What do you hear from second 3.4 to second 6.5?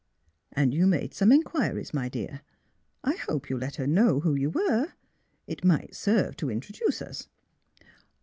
you let her know who you were. It might serve to